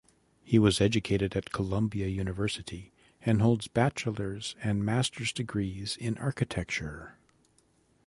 He 0.43 0.57
was 0.57 0.81
educated 0.81 1.35
at 1.35 1.51
Columbia 1.51 2.07
University 2.07 2.91
and 3.21 3.39
holds 3.39 3.67
bachelor's 3.67 4.55
and 4.63 4.83
master's 4.83 5.31
degrees 5.31 5.95
in 5.95 6.17
Architecture. 6.17 7.17